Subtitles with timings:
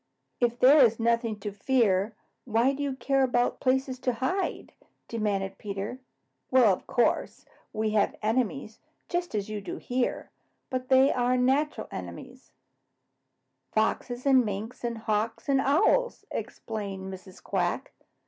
[0.39, 2.15] "If there is nothing to fear,
[2.45, 4.73] why do you care about places to hide?"
[5.07, 5.99] demanded Peter.
[6.49, 8.79] "Well, of course, we have enemies,
[9.09, 10.31] just as you do here,
[10.71, 12.51] but they are natural enemies,
[13.73, 17.43] Foxes and Minks and Hawks and Owls," explained Mrs.
[17.43, 17.91] Quack.